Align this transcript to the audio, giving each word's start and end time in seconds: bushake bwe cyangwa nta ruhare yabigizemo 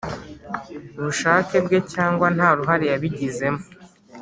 bushake 1.03 1.55
bwe 1.65 1.79
cyangwa 1.93 2.27
nta 2.35 2.49
ruhare 2.57 2.85
yabigizemo 2.91 3.61